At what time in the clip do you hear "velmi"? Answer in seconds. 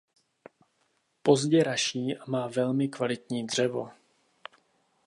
2.47-2.87